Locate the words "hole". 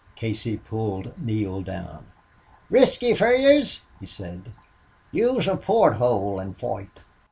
5.97-6.41